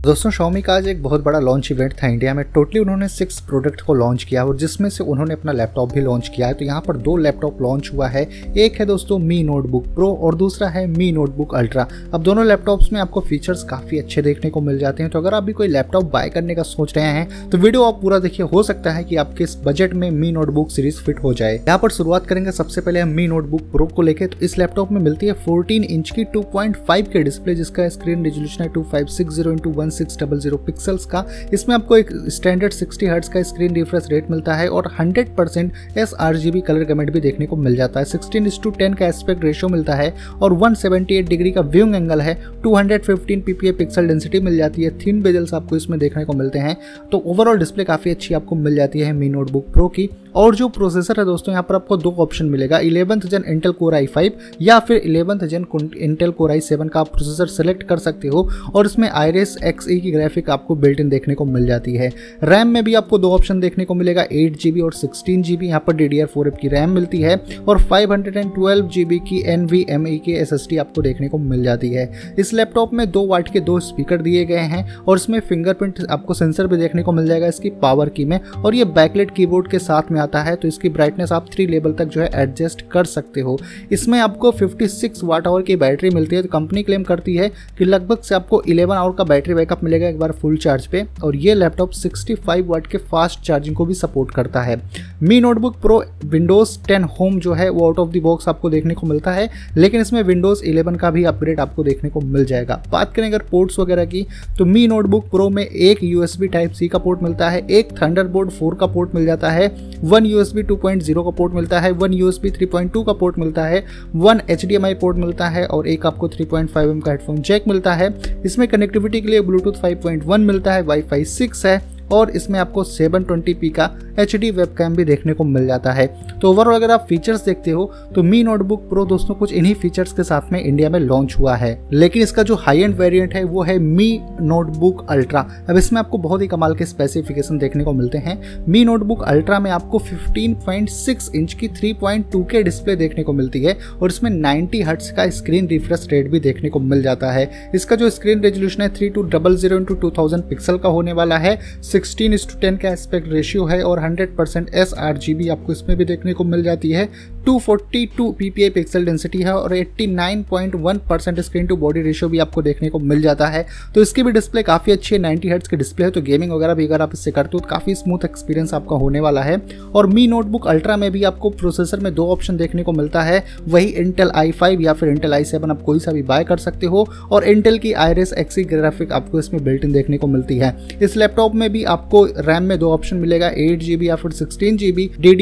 दोस्तों, 0.00 0.30
Xiaomi 0.30 0.62
का 0.64 0.74
आज 0.74 0.86
एक 0.88 1.02
बहुत 1.02 1.22
बड़ा 1.22 1.38
लॉन्च 1.38 1.70
इवेंट 1.72 1.92
था 1.92 2.08
इंडिया 2.08 2.32
में। 2.34 2.44
टोटली 2.52 2.80
उन्होंने 2.80 3.06
सिक्स 3.08 3.40
प्रोडक्ट 3.40 3.80
को 3.80 3.94
लॉन्च 3.94 4.22
किया 4.24 4.44
और 4.44 4.56
जिसमें 4.56 4.88
से 4.90 5.04
उन्होंने 5.04 5.34
अपना 5.34 5.52
लैपटॉप 5.52 5.92
भी 5.92 6.00
लॉन्च 6.00 6.28
किया 6.36 6.46
है। 6.46 6.54
तो 6.54 6.64
यहाँ 6.64 6.80
पर 6.86 6.96
दो 6.98 7.16
लैपटॉप 7.16 7.60
लॉन्च 7.62 7.90
हुआ 7.94 8.06
है। 8.08 8.22
एक 8.58 8.78
है 8.80 8.86
दोस्तों 8.86 9.18
मी 9.18 9.42
नोटबुक 9.42 9.86
प्रो 9.94 10.08
और 10.14 10.34
दूसरा 10.34 10.68
है 10.68 10.86
मी 10.86 11.10
नोटबुक 11.12 11.54
अल्ट्रा 11.54 11.86
अब 12.14 12.22
दोनों 12.22 12.44
लैपटॉप्स 12.46 12.92
में 12.92 13.00
आपको 13.00 13.20
फीचर्स 13.20 13.64
काफ़ी 13.70 13.98
अच्छे 13.98 14.22
देखने 14.22 14.50
को 14.50 14.60
मिल 14.60 14.78
जाते 14.78 15.02
हैं। 15.02 15.12
तो 15.12 15.18
अगर 15.18 15.34
आप 15.34 15.42
भी 15.42 15.52
कोई 15.52 15.68
लैपटॉप 15.68 16.10
बाय 16.12 16.28
करने 16.28 16.54
का 16.54 16.62
सोच 16.62 16.96
रहे 16.96 17.04
हैं 17.06 17.50
तो 17.50 17.58
वीडियो 17.58 17.82
आप 17.84 18.00
पूरा 18.02 18.18
देखिए। 18.18 18.46
हो 18.46 18.62
सकता 18.62 18.92
है 18.92 19.04
कि 19.04 19.16
आपके 19.16 19.44
इस 19.44 19.56
बजट 19.66 19.94
में 19.94 20.10
मी 20.10 20.32
नोटबुक 20.32 20.70
सीरीज़ 20.70 21.02
फिट 21.02 21.22
हो 21.24 21.34
जाए। 21.34 21.54
यहाँ 21.56 21.78
पर 21.78 21.90
शुरुआत 21.90 22.26
करेंगे 22.26 22.52
सबसे 22.52 22.80
पहले 22.80 23.00
हम 23.00 23.08
मी 23.10 23.26
नोटबुक 23.26 23.70
प्रो 23.72 23.86
को 23.86 24.02
लेकर 24.02 24.26
तो 24.28 24.44
इस 24.44 24.58
लैपटॉप 24.58 24.92
में 24.92 25.00
मिलती 25.00 25.26
है 25.26 25.32
फोर्टीन 25.44 25.84
इंच 25.84 26.10
की 26.10 26.24
टू 26.26 26.44
के 26.56 27.22
डिस्प्ले 27.22 27.54
जिसका 27.54 27.88
स्क्रीन 27.90 28.24
रेजोल्यूशन 28.24 28.64
है 28.64 28.72
two 28.72 28.82
five 28.92 29.06
six 29.10 29.34
zero 29.34 29.52
into 29.52 29.70
one 29.72 29.88
six 29.90 30.18
double 30.20 30.38
zero 30.40 30.56
pixels 30.56 31.04
का। 31.06 31.24
इसमें 31.54 31.74
आपको 31.74 31.96
एक 31.96 32.08
स्टैंडर्ड 32.30 32.72
60 32.72 33.08
हर्ट्ज 33.08 33.28
का 33.28 33.42
स्क्रीन 33.42 33.74
रिफ्रेश 33.74 34.08
रेट 34.10 34.30
मिलता 34.30 34.54
है 34.54 34.68
और 34.68 34.90
100 35.00 35.34
परसेंट 35.36 35.72
एस 35.98 36.14
कलर 36.20 36.84
गमेंट 36.84 37.10
भी 37.12 37.20
देखने 37.20 37.46
को 37.46 37.56
मिल 37.56 37.76
जाता 37.76 38.00
है। 38.00 38.06
सिक्सटीन 38.06 38.46
इस 38.46 38.58
टू 38.62 38.70
टेन 38.70 38.94
का 38.94 39.06
एस्पेक्ट 39.06 39.44
रेशियो 39.44 39.68
मिलता 39.68 39.94
है 39.94 40.14
और 40.42 40.52
178 40.54 41.28
डिग्री 41.28 41.50
का 41.50 41.60
व्यूइंग 41.60 41.94
एंगल 41.94 42.20
है। 42.20 42.34
215 42.62 43.42
पीपीए 43.42 43.72
पिक्सल 43.72 44.08
डेंसिटी 44.08 44.40
मिल 44.40 44.56
जाती 44.56 44.82
है। 44.82 44.90
थिन 44.98 45.22
बेजल्स 45.22 45.54
आपको 45.54 45.76
इसमें 45.76 45.98
देखने 46.00 46.24
को 46.24 46.32
मिलते 46.32 46.58
हैं। 46.58 46.76
तो 47.12 47.22
ओवरऑल 47.26 47.58
डिस्प्ले 47.58 47.84
काफ़ी 47.84 48.10
अच्छी 48.10 48.34
आपको 48.34 48.56
मिल 48.56 48.76
जाती 48.76 49.00
है 49.00 49.12
मी 49.12 49.28
नोटबुक 49.28 49.72
प्रो 49.72 49.88
की। 49.88 50.08
और 50.34 50.54
जो 50.54 50.68
प्रोसेसर 50.70 51.18
है 51.18 51.24
दोस्तों, 51.24 51.52
यहाँ 51.52 51.62
पर 51.62 51.74
आपको 51.74 51.96
दो 51.96 52.14
ऑप्शन 52.20 52.46
मिलेगा 52.46 52.78
इलेवंथ 52.80 53.20
जन 53.22 53.44
इंटेल 53.48 53.72
कोर 53.72 53.94
आई 53.94 54.06
फाइव 54.06 54.32
या 54.62 54.78
फिर 54.80 54.96
इलेवंथ 54.98 55.46
जन 55.46 55.66
इंटेल 55.74 56.30
कोर 56.30 56.50
आई 56.50 56.60
सेवन 56.60 56.88
का 56.88 57.00
आप 57.00 57.08
प्रोसेसर 57.08 57.46
सेलेक्ट 57.48 57.82
कर 57.82 57.98
सकते 57.98 58.28
हो 58.28 58.48
और 58.74 58.86
इसमें 58.86 59.08
आईरेस 59.10 59.56
एक्स 59.64 59.88
ई 59.90 59.98
की 60.00 60.10
ग्राफिक 60.10 60.50
आपको 60.50 60.74
बिल्ट 60.76 61.00
इन 61.00 61.08
देखने 61.08 61.34
को 61.34 61.44
मिल 61.46 61.66
जाती 61.66 61.94
है। 61.94 62.10
रैम 62.44 62.68
में 62.68 62.82
भी 62.84 62.94
आपको 62.94 63.18
दो 63.18 63.32
ऑप्शन 63.34 63.60
देखने 63.60 63.84
को 63.84 63.94
मिलेगा 63.94 64.22
एट 64.32 64.58
जी 64.60 64.72
बी 64.72 64.80
और 64.80 64.92
सिक्सटीन 64.92 65.42
जी 65.42 65.56
बी 65.56 65.66
यहाँ 65.66 65.82
पर 65.86 65.96
D 65.96 66.08
D 66.08 66.20
R 66.20 66.26
four 66.26 66.48
F 66.48 66.54
की 66.54 66.68
रैम 66.68 66.90
मिलती 66.90 67.20
है 67.20 67.36
और 67.68 67.82
five 67.82 68.12
hundred 68.12 68.36
and 68.36 68.54
twelve 68.54 68.88
G 68.88 69.04
B 69.04 69.18
की 69.28 69.42
एन 69.52 69.66
वी 69.66 69.84
एम 69.90 70.06
ई 70.08 70.16
की 70.24 70.32
एस 70.32 70.52
एस 70.52 70.66
टी 70.70 70.76
आपको 70.78 71.02
देखने 71.02 71.28
को 71.28 71.38
मिल 71.40 71.62
जाती 71.64 71.88
है। 71.88 72.08
इस 72.38 72.52
लैपटॉप 72.54 72.94
में 72.94 73.10
दो 73.10 73.26
वाट 73.26 73.52
के 73.52 73.60
दो 73.60 73.78
स्पीकर 73.80 74.22
दिए 74.22 74.44
गए 74.44 74.64
हैं 74.66 74.84
और 74.98 75.16
इसमें 75.16 75.38
फिंगरप्रिंट 75.40 76.00
आपको 76.10 76.34
सेंसर 76.34 76.66
भी 76.66 76.76
देखने 76.76 77.02
को 77.02 77.12
मिल 77.12 77.26
जाएगा 77.26 77.46
इसकी 77.46 77.70
पावर 77.82 78.08
की 78.08 78.24
में 78.24 78.38
और 78.40 78.74
ये 78.74 78.84
बैकलेट 78.92 79.30
कीबोर्ड 79.30 79.70
के 79.70 79.78
साथ 79.80 80.10
में 80.10 80.19
आता 80.20 80.42
है 80.42 80.54
तो 80.56 80.68
इसकी 80.68 80.88
ब्राइटनेस 80.88 81.32
आप 81.32 81.46
थ्री 81.52 81.66
लेवल 81.66 81.92
तक 81.92 82.04
जो 82.06 82.20
है 82.20 82.30
एडजस्ट 82.34 82.82
कर 82.90 83.04
सकते 83.06 83.40
हो। 83.40 83.58
इसमें 83.92 84.18
आपको 84.20 84.52
56 84.52 85.22
वाट 85.24 85.46
आवर 85.46 85.62
की 85.62 85.76
बैटरी 85.76 86.10
मिलती 86.10 86.36
है 86.36 86.42
तो 86.42 86.48
कंपनी 86.48 86.82
क्लेम 86.82 87.02
करती 87.02 87.36
है 87.36 87.48
कि 87.78 87.84
लगभग 87.84 88.20
से 88.20 88.34
आपको 88.34 88.62
11 88.68 88.92
आवर 88.92 89.14
का 89.16 89.24
बैटरी 89.24 89.54
बैकअप 89.54 89.84
मिलेगा 89.84 90.08
एक 90.08 90.18
बार 90.18 90.32
फुल 90.32 90.56
चार्ज 90.58 90.86
पे, 90.86 91.04
और 91.24 91.36
ये 91.36 91.54
लैपटॉप 91.54 91.92
65 91.92 92.66
वाट 92.66 92.86
के 92.86 92.98
फास्ट 93.00 93.40
चार्जिंग 93.40 93.76
को 93.76 93.84
भी 93.86 93.94
सपोर्ट 93.94 94.34
करता 94.34 94.62
है। 94.62 94.80
Mi 95.22 95.40
notebook 95.40 95.76
pro 95.82 96.02
windows 96.24 96.78
10 96.82 97.04
home 97.10 97.38
जो 97.40 97.52
है, 97.52 97.68
वो 97.68 97.86
आउट 97.86 97.98
ऑफ़ 97.98 98.10
द 98.10 98.22
बॉक्स 98.22 98.48
आपको 98.48 98.70
देखने 98.70 98.94
को 98.94 99.06
मिलता 99.06 99.32
है, 99.32 99.48
लेकिन 99.76 100.00
इसमें 100.00 100.22
विंडोज़ 100.22 100.64
11 100.64 100.96
का 100.96 101.10
भी 101.10 101.24
अपग्रेड 101.24 101.60
आपको 101.60 101.84
देखने 101.84 102.10
को 102.10 102.20
मिल 102.20 102.44
जाएगा। 102.44 102.82
बात 102.90 103.14
करें 103.14 103.26
अगर 103.26 103.42
पोर्ट्स 103.50 103.78
वगैरह 103.78 104.04
की 104.06 104.26
तो 104.58 104.64
मी 104.64 104.86
नोटबुक 104.88 105.28
प्रो 105.30 105.48
में 105.50 105.64
एक 105.64 106.02
यूएसबी 106.04 106.48
टाइप 106.48 106.72
सी 106.72 106.88
का 106.88 106.98
पोर्ट 106.98 107.22
मिलता 107.22 107.50
है, 107.50 107.66
एक 107.68 107.92
थंडरबोल्ट 107.92 108.50
4 108.52 108.74
का 108.74 108.86
पोर्ट 108.88 109.14
मिल 109.14 109.26
जाता 109.26 109.50
है 109.50 109.68
वन 110.10 110.26
यूएसबी 110.26 110.62
2.0 110.62 111.22
का 111.24 111.30
पोर्ट 111.30 111.54
मिलता 111.54 111.80
है, 111.80 111.90
वन 111.92 112.12
यूएसबी 112.12 112.50
3.2 112.50 113.04
का 113.06 113.12
पोर्ट 113.12 113.38
मिलता 113.38 113.64
है, 113.64 113.84
वन 114.16 114.40
एचडीएमआई 114.50 114.94
पोर्ट 114.94 115.16
मिलता 115.16 115.48
है 115.48 115.66
और 115.66 115.88
एक 115.88 116.06
आपको 116.06 116.28
3.5 116.28 116.90
एम 116.90 117.00
का 117.00 117.10
हेडफोन 117.10 117.40
जैक 117.40 117.68
मिलता 117.68 117.94
है। 117.94 118.10
इसमें 118.44 118.66
कनेक्टिविटी 118.68 119.20
के 119.20 119.28
लिए 119.28 119.40
ब्लूटूथ 119.40 119.80
5.1 119.82 120.38
मिलता 120.40 120.72
है 120.72 120.82
वाईफाई 120.82 121.24
6 121.26 121.64
है। 121.66 121.99
और 122.12 122.30
इसमें 122.30 122.58
आपको 122.58 122.84
720p 122.86 123.70
का 123.70 123.90
एच 124.18 124.34
डी 124.36 124.50
भी 124.50 125.04
देखने 125.04 125.32
को 125.32 125.44
मिल 125.44 125.66
जाता 125.66 125.92
है। 125.92 126.06
तो 126.40 126.50
ओवरऑल 126.50 126.74
अगर 126.74 126.90
आप 126.90 127.06
फीचर्स 127.08 127.44
देखते 127.44 127.70
हो 127.70 127.84
तो 128.14 128.22
मी 128.22 128.42
नोटबुक 128.42 128.88
प्रो 128.88 129.04
दोस्तों 129.06 129.34
कुछ 129.34 129.52
इन्हीं 129.52 129.74
फीचर्स 129.74 130.12
के 130.12 130.22
साथ 130.22 130.52
में 130.52 130.60
इंडिया 130.60 130.90
में 130.90 130.98
लॉन्च 131.00 131.36
हुआ 131.38 131.54
है। 131.56 131.70
लेकिन 131.92 132.22
इसका 132.22 132.42
जो 132.42 132.54
हाई 132.56 132.80
एंड 132.80 132.94
वेरिएंट 132.96 133.34
है, 133.34 133.42
वो 133.44 133.62
है 133.62 133.78
मी 133.78 134.20
नोटबुक 134.42 135.06
अल्ट्रा 135.10 135.40
अब 135.68 135.76
इसमें 135.76 135.98
आपको 136.00 136.18
बहुत 136.18 136.42
ही 136.42 136.46
कमाल 136.46 136.74
के 136.74 136.86
स्पेसिफिकेशन 136.86 137.58
देखने 137.58 137.84
को 137.84 137.92
मिलते 137.92 138.18
हैं। 138.18 138.38
मी 138.68 138.84
नोटबुक 138.84 139.22
अल्ट्रा 139.24 139.58
में 139.60 139.70
आपको 139.70 139.98
15.6 140.00 141.30
इंच 141.34 141.54
की 141.54 141.68
3.2 141.70 142.44
के 142.50 142.62
डिस्प्ले 142.62 142.96
देखने 142.96 143.22
को 143.24 143.32
मिलती 143.32 143.62
है 143.62 143.76
और 143.92 144.10
इसमें 144.10 144.30
90 144.32 144.82
हर्ट्स 144.82 145.10
का 145.10 145.28
स्क्रीन 145.30 145.68
रिफ्रेश 145.68 146.06
रेट 146.10 146.30
भी 146.30 146.40
देखने 146.40 146.68
को 146.70 146.80
मिल 146.80 147.02
जाता 147.02 147.30
है। 147.32 147.48
इसका 147.74 147.96
जो 147.96 148.10
स्क्रीन 148.10 148.40
रेजोल्यूशन 148.40 148.82
है 148.82 148.88
three 148.94 149.08
two 149.08 149.22
double 149.30 149.56
zero 149.56 149.78
into 149.78 149.94
two 149.94 150.10
thousand 150.10 150.44
pixel 150.44 150.78
का 150.78 150.88
होने 150.88 151.12
वाला 151.12 151.38
है। 151.38 151.58
सिक्सटीन 152.00 152.34
इस 152.34 152.46
टू 152.48 152.58
टेन 152.60 152.76
का 152.76 152.88
एस्पेक्ट 152.88 153.28
रेशियो 153.28 153.64
है 153.66 153.82
और 153.84 153.98
hundred 153.98 154.36
percent 154.36 154.68
S 154.74 154.92
R 154.98 155.16
G 155.16 155.32
B 155.34 155.48
आपको 155.48 155.72
इसमें 155.72 155.96
भी 155.96 156.04
देखने 156.04 156.32
को 156.32 156.44
मिल 156.44 156.62
जाती 156.62 156.90
है। 156.90 157.04
242 157.46 158.26
ppi 158.34 158.68
पिक्सल 158.70 159.04
डेंसिटी 159.04 159.42
है 159.42 159.54
और 159.54 159.74
89.1 159.74 160.98
percent 161.08 161.40
screen 161.40 161.66
to 161.66 161.76
body 161.76 162.02
ratio 162.02 162.28
भी 162.30 162.38
आपको 162.38 162.62
देखने 162.62 162.88
को 162.88 162.98
मिल 163.00 163.22
जाता 163.22 163.46
है। 163.46 163.64
तो 163.94 164.02
इसकी 164.02 164.22
भी 164.22 164.32
डिस्प्ले 164.32 164.62
काफ़ी 164.62 164.92
अच्छी 164.92 165.14
है 165.14 165.20
90 165.22 165.50
हर्ट्ज 165.50 165.68
की 165.68 165.76
डिस्प्ले 165.76 166.04
है 166.04 166.10
तो 166.10 166.22
गेमिंग 166.22 166.52
वगैरह 166.52 166.74
भी 166.74 166.86
अगर 166.86 167.02
आप 167.02 167.10
इससे 167.14 167.30
करते 167.30 167.50
हो 167.54 167.60
तो 167.60 167.68
काफ़ी 167.68 167.94
स्मूथ 167.94 168.24
एक्सपीरियंस 168.24 168.74
आपका 168.74 168.96
होने 168.96 169.20
वाला 169.20 169.42
है। 169.42 169.60
और 169.94 170.06
मी 170.06 170.26
नोटबुक 170.26 170.66
अल्ट्रा 170.68 170.96
में 170.96 171.10
भी 171.12 171.22
आपको 171.24 171.50
प्रोसेसर 171.52 172.00
में 172.00 172.12
दो 172.14 172.26
ऑप्शन 172.28 172.56
देखने 172.56 172.82
को 172.82 172.92
मिलता 172.92 173.22
है, 173.22 173.44
वही 173.68 173.86
इंटेल 173.86 174.30
आई 174.30 174.52
या 174.80 174.92
फिर 174.92 175.08
इंटेल 175.08 175.34
आई 175.34 175.44
आप 175.62 175.82
कोई 175.82 175.98
सा 175.98 176.12
भी 176.12 176.22
बाय 176.22 176.44
कर 176.44 176.58
सकते 176.58 176.86
हो 176.86 177.06
और 177.32 177.44
इंटेल 177.44 177.78
की 177.78 177.92
आयरस 177.94 178.32
एक्सी 178.38 178.64
ग्राफिक 178.64 179.12
आपको 179.12 179.38
इसमें 179.38 179.62
बिल्ट 179.64 179.84
इन 179.84 179.92
देखने 179.92 180.18
को 180.18 180.26
मिलती 180.26 180.58
है। 180.58 180.74
इस 181.02 181.16
लैपटॉप 181.16 181.54
में 181.54 181.70
भी 181.72 181.84
आपको 181.86 182.24
रैम 182.38 182.62
में 182.62 182.78
दो 182.78 182.90
ऑप्शन 182.90 183.16
मिलेगा 183.16 183.48
एट 183.48 183.82
या 184.02 184.16
फिर 184.16 184.30
सिक्सटीन 184.32 184.76
जीबी 184.76 185.10
डी 185.20 185.34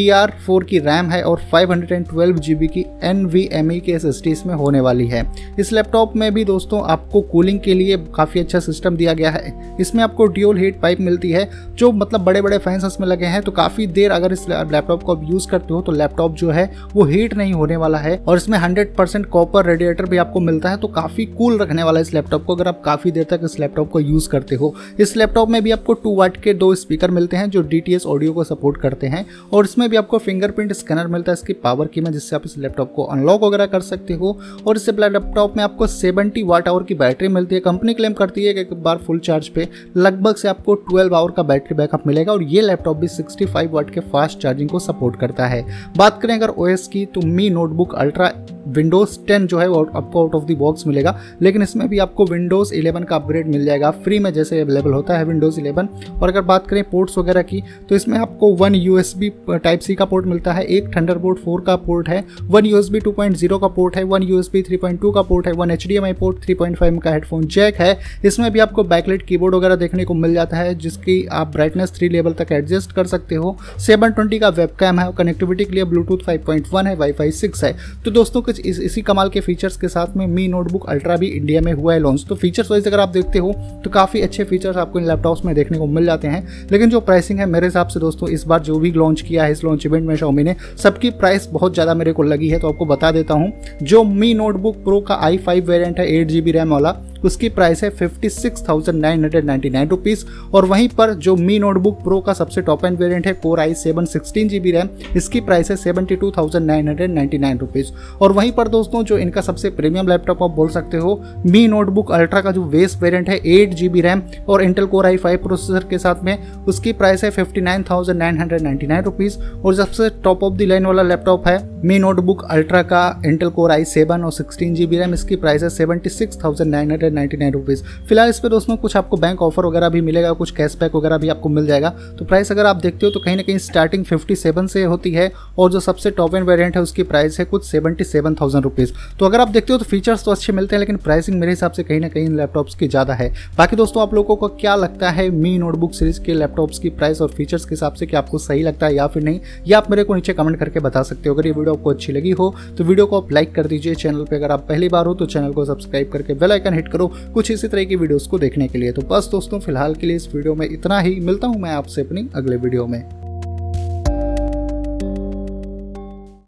की 0.64 0.78
रैम 0.78 1.06
है 1.06 1.22
और 1.22 1.40
फाइव 1.52 1.72
112 1.88 2.38
जीबी 2.38 2.66
की 2.68 2.84
एन 3.02 3.70
ई 3.72 3.80
की 3.80 3.92
एस 3.92 4.22
इसमें 4.26 4.54
होने 4.54 4.80
वाली 4.80 5.06
है। 5.06 5.24
इस 5.58 5.72
लैपटॉप 5.72 6.16
में 6.16 6.32
भी 6.34 6.44
दोस्तों 6.44 6.82
आपको 6.84 7.20
कूलिंग 7.22 7.60
के 7.60 7.74
लिए 7.74 7.96
काफ़ी 8.14 8.40
अच्छा 8.40 8.60
सिस्टम 8.60 8.96
दिया 8.96 9.12
गया 9.12 9.30
है। 9.30 9.76
इसमें 9.80 10.02
आपको 10.04 10.26
ड्यूल 10.28 10.58
हीट 10.58 10.80
पाइप 10.80 11.00
मिलती 11.00 11.30
है, 11.30 11.48
जो 11.74 11.90
मतलब 11.92 12.20
बड़े 12.20 12.42
बड़े 12.42 12.58
फैंस 12.58 12.84
इसमें 12.84 13.06
लगे 13.08 13.26
हैं 13.26 13.42
तो 13.42 13.52
काफ़ी 13.52 13.86
देर 13.88 14.10
अगर 14.10 14.32
इस 14.32 14.48
लैपटॉप 14.48 15.02
को 15.02 15.14
आप 15.14 15.22
यूज़ 15.24 15.48
करते 15.48 15.74
हो 15.74 15.80
तो 15.82 15.92
लैपटॉप 15.92 16.34
जो 16.34 16.50
है, 16.50 16.70
वो 16.94 17.04
हीट 17.04 17.34
नहीं 17.34 17.52
होने 17.52 17.76
वाला 17.76 17.98
है। 17.98 18.16
और 18.18 18.36
इसमें 18.36 18.58
हंड्रेड 18.58 18.94
परसेंट 18.96 19.26
कॉपर 19.26 19.66
रेडिएटर 19.66 20.06
भी 20.06 20.16
आपको 20.16 20.40
मिलता 20.40 20.70
है 20.70 20.76
तो 20.76 20.88
काफ़ी 20.88 21.26
कूल 21.28 21.58
रखने 21.58 21.82
वाला 21.82 22.00
इस 22.00 22.12
लैपटॉप 22.14 22.44
को, 22.44 22.54
अगर 22.54 22.68
आप 22.68 22.82
काफ़ी 22.84 23.10
देर 23.10 23.24
तक 23.24 23.40
इस 23.44 23.58
लैपटॉप 23.60 23.90
को 23.90 24.00
यूज़ 24.00 24.28
करते 24.28 24.54
हो। 24.54 24.74
इस 25.00 25.16
लैपटॉप 25.16 25.48
में 25.48 25.62
भी 25.62 25.70
आपको 25.70 25.92
टू 25.94 26.14
वाट 26.16 26.36
के 26.36 26.54
दो 26.54 26.74
स्पीकर 26.74 27.10
मिलते 27.10 27.36
हैं, 27.36 27.48
जो 27.50 27.62
DTS 27.64 28.06
ऑडियो 28.06 28.32
को 28.32 28.44
सपोर्ट 28.44 28.76
करते 28.76 29.06
हैं। 29.06 29.24
और 29.52 29.64
इसमें 29.64 29.88
भी 29.90 29.96
आपको 29.96 30.18
फिंगरप्रिंट 30.18 30.72
स्कैनर 30.72 31.06
मिलता 31.06 31.32
है, 31.32 31.34
इसकी 31.34 31.52
पावर 31.54 31.77
की 31.86 32.00
में, 32.00 32.10
जिससे 32.12 32.36
आप 32.36 32.42
इस 32.44 32.56
लैपटॉप 32.58 32.92
को 32.92 33.02
अनलॉक 33.04 33.42
वगैरह 33.42 33.66
कर 33.66 33.80
सकते 33.80 34.14
हो। 34.14 34.38
और 34.66 34.76
इस 34.76 34.88
लैपटॉप 34.88 35.56
में 35.56 35.64
आपको 35.64 35.86
70 35.86 36.42
वाट 36.44 36.68
आवर 36.68 36.82
की 36.82 36.94
बैटरी 36.94 37.28
मिलती 37.28 37.54
है। 37.54 37.60
कंपनी 37.60 37.94
क्लेम 37.94 38.12
करती 38.12 38.44
है 38.44 38.54
कि 38.54 38.60
एक 38.60 38.72
बार 38.74 38.96
फुल 38.96 39.18
चार्ज 39.18 39.48
पे 39.48 39.68
लगभग 39.96 40.34
से 40.34 40.48
आपको 40.48 40.74
12 40.90 41.14
आवर 41.14 41.30
का 41.30 41.42
बैटरी 41.42 41.74
बैकअप 41.74 42.06
मिलेगा 42.06 42.32
और 42.32 42.42
ये 42.42 42.60
लैपटॉप 42.60 42.96
भी 42.96 43.08
65 43.08 43.72
वाट 43.72 43.90
के 43.90 44.00
फास्ट 44.02 44.38
चार्जिंग 44.38 44.68
को 44.68 44.78
सपोर्ट 44.78 45.16
करता 45.16 45.46
है। 45.46 45.64
बात 45.96 46.20
करें 46.22 46.34
अगर 46.34 46.48
ओएस 46.48 46.86
की 46.88 47.04
तो 47.06 47.20
मी 47.20 47.50
नोटबुक 47.50 47.94
अल्ट्रा 47.94 48.32
विंडोज़ 48.68 49.18
10 49.28 49.46
जो 49.46 49.58
है 49.58 49.68
वो 49.68 49.84
आपको 49.94 50.22
आउट 50.22 50.34
ऑफ़ 50.34 50.44
द 50.44 50.56
बॉक्स 50.56 50.86
मिलेगा। 50.86 51.18
लेकिन 51.42 51.62
इसमें 51.62 51.88
भी 51.88 51.98
आपको 51.98 52.24
विंडोज़ 52.24 52.74
11 52.74 53.04
का 53.04 53.16
अपग्रेड 53.16 53.46
मिल 53.46 53.64
जाएगा। 53.64 53.90
फ्री 53.90 54.18
में 54.18 54.32
जैसे 54.32 54.60
अवेलेबल 54.60 54.92
होता 54.92 55.18
है 55.18 55.24
विंडोज़ 55.24 55.60
11 55.60 55.88
और 56.22 56.28
अगर 56.28 56.42
बात 56.42 56.66
करें 56.66 56.82
पोर्ट्स 56.84 57.18
वगैरह 57.18 57.42
की 57.42 57.62
तो 57.88 57.94
इसमें 57.96 58.18
आपको 58.18 58.52
वन 58.54 58.74
यूएसबी 58.74 59.32
टाइप 59.50 59.80
सी 59.80 59.94
का 59.94 60.04
पोर्ट 60.04 60.26
मिलता 60.26 60.52
है। 60.52 60.64
एक 60.64 60.96
थंडरबोल्ट 60.96 61.38
4 61.38 61.60
का 61.68 61.76
पोर्ट 61.78 62.08
है 62.08 62.24
वन 62.42 62.66
यूएसबी 62.66 63.00
2.0 63.00 63.60
का 63.60 63.68
पोर्ट 63.68 63.96
है 63.96 64.02
वन 64.04 64.22
यूएसबी 64.22 64.62
3.2 64.64 65.12
का 65.14 65.22
पोर्ट 65.22 65.46
है 65.46 65.52
वन 65.54 65.70
एच 65.70 65.86
पोर्ट 66.18 66.44
3.5 66.44 66.98
का 66.98 67.10
हेडफोन 67.10 67.46
जैक 67.48 67.76
है। 67.76 67.98
इसमें 68.24 68.50
भी 68.52 68.58
आपको 68.58 68.84
बैकलेट 68.86 69.22
कीबोर्ड 69.22 69.54
वगैरह 69.54 69.76
देखने 69.76 70.04
को 70.04 70.14
मिल 70.16 70.34
जाता 70.34 70.56
है 70.56 70.74
जिसकी 70.76 71.24
आप 71.32 71.52
ब्राइटनेस 71.52 71.92
थ्री 71.92 72.08
लेवल 72.08 72.32
तक 72.34 72.52
एडजस्ट 72.52 72.92
कर 72.92 73.06
सकते 73.06 73.34
हो। 73.34 73.56
सेवन 73.78 74.10
ट्वेंटी 74.10 74.38
का 74.38 74.48
वेबकैम 74.50 74.98
है 75.00 75.10
कनेक्टिविटी 75.18 75.64
के 75.64 75.74
लिए 75.74 75.84
ब्लूटूथ 75.86 76.24
5.1 76.26 76.86
है 76.86 76.94
वाईफाई 76.96 77.30
6 77.32 77.64
है। 77.64 77.74
तो 78.04 78.10
दोस्तों 78.10 78.42
कुछ 78.42 78.60
इस, 78.60 78.80
इसी 78.80 79.02
कमाल 79.02 79.28
के 79.28 79.40
फीचर्स 79.40 79.76
के 79.76 79.88
साथ 79.88 80.16
में 80.16 80.26
मी 80.26 80.46
नोटबुक 80.48 80.88
अल्ट्रा 80.90 81.16
भी 81.16 81.26
इंडिया 81.28 81.60
में 81.60 81.72
हुआ 81.72 81.92
है 81.92 81.98
लॉन्च 82.00 82.24
तो 82.28 82.34
फीचर्स 82.36 82.70
वाइज 82.70 82.86
अगर 82.86 83.00
आप 83.00 83.08
देखते 83.10 83.38
हो 83.38 83.52
तो 83.84 83.90
काफ़ी 83.90 84.20
अच्छे 84.20 84.44
फीचर्स 84.44 84.76
आपको 84.76 84.98
इन 84.98 85.06
लैपटॉप्स 85.06 85.44
में 85.44 85.54
देखने 85.54 85.78
को 85.78 85.86
मिल 85.88 86.04
जाते 86.06 86.28
हैं। 86.28 86.46
लेकिन 86.72 86.90
जो 86.90 87.00
प्राइसिंग 87.00 87.38
है 87.38 87.46
मेरे 87.46 87.66
हिसाब 87.66 87.88
से 87.88 88.00
दोस्तों 88.00 88.28
इस 88.30 88.44
बार 88.46 88.60
जो 88.62 88.78
भी 88.78 88.90
लॉन्च 88.92 89.20
किया 89.20 89.44
है 89.44 89.52
इस 89.52 89.64
लॉन्च 89.64 89.86
इवेंट 89.86 90.06
में 90.06 90.14
शॉमी 90.16 90.42
ने 90.42 90.54
सबकी 90.82 91.10
प्राइस 91.12 91.48
बहुत 91.58 91.74
ज़्यादा 91.74 91.94
मेरे 91.94 92.12
को 92.12 92.22
लगी 92.22 92.48
है 92.48 92.58
तो 92.58 92.68
आपको 92.68 92.84
बता 92.86 93.10
देता 93.12 93.34
हूँ। 93.34 93.52
जो 93.82 94.02
मी 94.04 94.32
नोटबुक 94.34 94.76
प्रो 94.84 95.00
का 95.00 95.14
आई 95.22 95.38
फाइव 95.38 95.70
वेरियंट 95.70 96.00
है 96.00 96.10
एट 96.10 96.28
जी 96.28 96.50
रैम 96.50 96.72
वाला 96.72 96.90
उसकी 97.24 97.48
प्राइस 97.48 97.82
है 97.84 97.90
fifty 97.90 98.28
six 98.28 98.68
thousand 98.68 99.00
nine 99.00 99.24
hundred 99.24 99.44
ninety 99.44 99.70
nine 99.70 99.88
rupees 99.88 100.24
और 100.54 100.64
वहीं 100.64 100.88
पर 100.88 101.12
जो 101.18 101.36
मी 101.36 101.58
नोटबुक 101.58 102.02
प्रो 102.02 102.20
का 102.20 102.32
सबसे 102.32 102.62
टॉप 102.62 102.84
एंड 102.84 102.98
वेरियंट 102.98 103.26
है 103.26 103.32
core 103.32 103.60
i 103.60 103.74
seven 103.74 104.04
sixteen 104.04 104.48
G 104.48 104.60
B 104.60 104.70
RAM 104.70 104.88
इसकी 105.16 105.40
प्राइस 105.40 105.70
है 105.70 105.76
seventy 105.76 106.16
two 106.16 106.30
thousand 106.30 106.66
nine 106.66 106.88
hundred 106.88 107.10
ninety 107.10 107.38
nine 107.38 107.58
rupees 107.58 107.92
और 108.20 108.32
वहीं 108.32 108.52
पर 108.52 108.68
दोस्तों, 108.68 109.04
जो 109.04 109.18
इनका 109.18 109.40
सबसे 109.40 109.70
प्रीमियम 109.70 110.08
लैपटॉप 110.08 110.42
आप 110.42 110.50
बोल 110.50 110.68
सकते 110.68 110.96
हो 110.96 111.20
मी 111.46 111.66
नोटबुक 111.68 112.12
अल्ट्रा 112.12 112.40
का 112.40 112.52
जो 112.52 112.62
वेस्ट 112.68 113.02
वेरियंट 113.02 113.28
है 113.28 113.36
एट 113.46 113.74
जी 113.74 113.88
बी 113.88 114.00
रैम 114.00 114.22
और 114.48 114.62
Intel 114.62 114.86
core 114.86 115.06
i 115.06 115.16
five 115.16 115.38
processor 115.38 115.84
के 115.90 115.98
साथ 115.98 116.24
में, 116.24 116.36
उसकी 116.64 116.92
प्राइस 116.92 117.24
है 117.24 117.30
fifty 117.30 117.60
nine 117.60 117.82
thousand 117.90 118.18
nine 118.18 118.38
hundred 118.38 118.62
ninety 118.62 118.86
nine 118.86 119.04
rupees 119.04 119.38
और 119.38 119.74
सबसे 119.74 120.08
टॉप 120.24 120.44
ऑफ़ 120.44 120.54
द 120.54 120.62
लाइन 120.62 120.86
वाला 120.86 121.02
लैपटॉप 121.02 121.48
है 121.48 121.58
मी 121.84 121.98
नोटबुक 121.98 122.44
अल्ट्रा 122.50 122.82
का 122.82 123.00
इंटेल 123.26 123.48
कोर 123.50 123.70
आई 123.70 123.84
सेवन 123.86 124.24
और 124.24 124.32
सिक्सटीन 124.32 124.74
जी 124.74 124.86
बी 124.86 124.98
रैम 124.98 125.14
इसकी 125.14 125.36
प्राइस 125.36 125.62
है 125.62 125.68
seventy 125.70 126.10
six 126.10 126.38
thousand 126.44 126.70
nine 126.70 126.90
hundred 126.90 127.07
ninety 127.10 127.36
nine 127.36 127.52
rupees. 127.52 127.82
फ़िलहाल 128.08 128.28
इस 128.28 128.38
पर 128.40 128.48
दोस्तों 128.48 128.76
कुछ 128.78 128.96
आपको 128.96 129.16
बैंक 129.18 129.42
ऑफ़र 129.42 129.66
वगैरह 129.66 129.88
भी 129.88 130.00
मिलेगा, 130.02 130.32
कुछ 130.32 130.50
कैशबैक 130.52 130.94
वगैरह 130.96 131.18
भी 131.18 131.28
आपको 131.28 131.48
मिल 131.48 131.66
जाएगा। 131.66 131.90
तो 132.18 132.24
प्राइस 132.24 132.52
अगर 132.52 132.66
आप 132.66 132.76
देखते 132.78 133.06
हो 133.06 133.12
तो 133.12 133.20
कहीं 133.20 133.36
ना 133.36 133.42
कहीं 133.42 133.58
स्टार्टिंग 133.60 134.04
फिफ्टी 134.04 134.36
सेवन 134.36 134.66
से 134.66 134.84
होती 134.84 135.12
है 135.12 135.30
और 135.58 135.70
जो 135.72 135.80
सबसे 135.80 136.10
टॉप 136.12 136.34
एंड 136.34 136.46
वेरियंट 136.48 136.76
है 136.76 136.82
उसकी 136.82 137.02
प्राइस 137.04 137.38
है 137.38 137.44
कुछ 137.46 137.64
सेवेंटी 137.66 138.04
सेवन 138.04 138.34
थाउज़ेंड 138.34 138.64
रुपीज़ 138.64 138.92
तो 139.18 139.26
अगर 139.26 139.40
आप 139.40 139.48
देखते 139.50 139.72
हो 139.72 139.78
तो 139.78 139.84
फीचर्स 139.86 140.24
तो 140.24 140.30
अच्छे 140.30 140.52
मिलते 140.52 140.76
हैं, 140.76 140.80
लेकिन 140.80 140.96
प्राइसिंग 140.98 141.38
मेरे 141.40 141.52
हिसाब 141.52 141.72
से 141.72 141.82
कहीं 141.82 142.00
ना 142.00 142.08
कहीं 142.08 142.28
लैपटॉप्स 142.30 142.74
की 142.74 142.88
ज़्यादा 142.88 143.14
है। 143.14 143.32
बाकी 143.58 143.76
दोस्तों 143.76 144.02
आप 144.02 144.14
लोगों 144.14 144.36
को 144.36 144.48
क्या 144.50 144.74
लगता 144.76 145.10
है 145.10 145.28
मी 145.32 145.56
नोटबुक 145.58 145.94
सीरीज़ 145.94 146.20
के 146.22 146.34
लैपटॉप्स 146.34 146.78
की 146.78 146.90
प्राइस 146.90 147.20
और 147.22 147.28
फीचर्स 147.30 147.64
के 147.64 147.74
हिसाब 147.74 147.92
से 147.92 148.06
कि 148.06 148.16
आपको 148.16 148.38
सही 148.40 148.62
लगता 148.62 148.86
है 148.86 148.94
या 148.94 149.06
फिर 149.06 149.22
नहीं, 149.22 149.40
या 149.66 149.78
आप 149.78 149.90
मेरे 149.90 150.04
को 150.04 150.14
नीचे 150.14 150.32
कमेंट 150.34 150.58
करके 150.58 150.80
बता 150.80 151.02
सकते 151.04 151.28
हो। 151.28 151.34
अगर 151.34 151.46
ये 151.46 151.52
वीडियो 151.52 151.74
आपको 151.74 151.90
अच्छी 151.90 152.12
लगी 152.12 152.30
हो 152.32 152.54
तो 152.78 152.84
वीडियो 152.84 153.06
को 153.06 153.20
आप 153.20 153.32
लाइक 153.32 153.54
कर 153.54 153.66
दीजिए। 153.66 153.94
चैनल 153.96 154.24
पर 154.24 154.36
अगर 154.36 154.52
आप 154.52 154.64
पहली 154.68 154.88
बार 154.88 155.06
हो 155.06 155.14
तो 155.14 155.26
चैनल 155.28 155.52
को 155.52 155.64
सब्सक्राइब 155.64 156.10
करके 156.12 156.34
बेल 156.34 156.52
आइकन 156.52 156.74
हिट 156.74 156.88
कुछ 157.06 157.50
इसी 157.50 157.68
तरह 157.68 157.84
की 157.84 157.96
वीडियोस 157.96 158.26
को 158.26 158.38
देखने 158.38 158.68
के 158.68 158.78
लिए। 158.78 158.92
तो 158.92 159.02
बस 159.02 159.28
दोस्तों, 159.32 159.60
फ़िलहाल 159.60 159.94
के 159.94 160.06
लिए 160.06 160.16
इस 160.16 160.34
वीडियो 160.34 160.54
में 160.54 160.68
इतना 160.70 161.00
ही। 161.00 161.20
मिलता 161.20 161.46
हूँ 161.46 161.60
मैं 161.60 161.70
आपसे 161.70 162.00
अपनी 162.00 162.28
अगले 162.34 162.56
वीडियो 162.56 162.86
में। 162.86 163.27